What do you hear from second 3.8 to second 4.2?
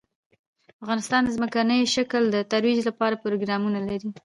لري.